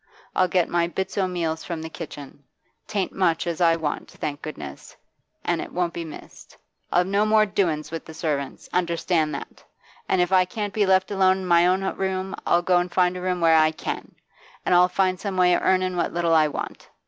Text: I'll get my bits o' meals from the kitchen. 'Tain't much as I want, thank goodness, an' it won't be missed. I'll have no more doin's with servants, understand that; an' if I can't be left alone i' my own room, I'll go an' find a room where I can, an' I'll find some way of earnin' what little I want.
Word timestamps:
I'll 0.35 0.47
get 0.47 0.67
my 0.67 0.87
bits 0.87 1.15
o' 1.15 1.27
meals 1.27 1.63
from 1.63 1.83
the 1.83 1.87
kitchen. 1.87 2.43
'Tain't 2.87 3.11
much 3.13 3.45
as 3.45 3.61
I 3.61 3.75
want, 3.75 4.09
thank 4.09 4.41
goodness, 4.41 4.95
an' 5.45 5.61
it 5.61 5.71
won't 5.71 5.93
be 5.93 6.03
missed. 6.03 6.57
I'll 6.91 7.01
have 7.01 7.07
no 7.07 7.23
more 7.23 7.45
doin's 7.45 7.91
with 7.91 8.11
servants, 8.17 8.67
understand 8.73 9.35
that; 9.35 9.63
an' 10.09 10.19
if 10.19 10.31
I 10.31 10.43
can't 10.45 10.73
be 10.73 10.87
left 10.87 11.11
alone 11.11 11.41
i' 11.41 11.43
my 11.43 11.67
own 11.67 11.83
room, 11.97 12.33
I'll 12.47 12.63
go 12.63 12.79
an' 12.79 12.89
find 12.89 13.15
a 13.15 13.21
room 13.21 13.41
where 13.41 13.55
I 13.55 13.69
can, 13.69 14.15
an' 14.65 14.73
I'll 14.73 14.89
find 14.89 15.19
some 15.19 15.37
way 15.37 15.53
of 15.53 15.61
earnin' 15.61 15.95
what 15.95 16.15
little 16.15 16.33
I 16.33 16.47
want. 16.47 16.89